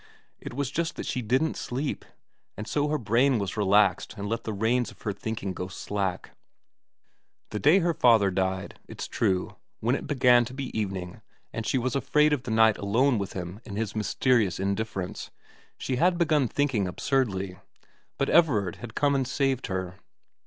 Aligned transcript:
It 0.39 0.55
was 0.55 0.71
just 0.71 0.95
that 0.95 1.05
she 1.05 1.21
didn't 1.21 1.55
sleep, 1.57 2.05
and 2.57 2.67
so 2.67 2.87
her 2.87 2.97
brain 2.97 3.37
was 3.37 3.55
relaxed 3.55 4.15
and 4.17 4.27
let 4.27 4.45
the 4.45 4.51
reins 4.51 4.89
of 4.89 5.03
her 5.03 5.13
thinking 5.13 5.53
go 5.53 5.67
slack. 5.67 6.31
The 7.51 7.59
day 7.59 7.77
her 7.77 7.93
father 7.93 8.31
died, 8.31 8.79
it's 8.87 9.07
true, 9.07 9.57
when 9.79 9.93
it 9.93 10.07
began 10.07 10.43
to 10.45 10.55
be 10.55 10.75
evening 10.75 11.21
and 11.53 11.67
she 11.67 11.77
was 11.77 11.95
afraid 11.95 12.33
of 12.33 12.41
the 12.41 12.49
night 12.49 12.79
alone 12.79 13.19
with 13.19 13.33
him 13.33 13.59
in 13.63 13.75
his 13.75 13.95
mysterious 13.95 14.59
indifference, 14.59 15.29
she 15.77 15.97
had 15.97 16.17
begun 16.17 16.47
thinking 16.47 16.87
absurdly, 16.87 17.59
but 18.17 18.27
Everard 18.27 18.77
had 18.77 18.95
come 18.95 19.13
and 19.13 19.27
saved 19.27 19.67
her. 19.67 19.99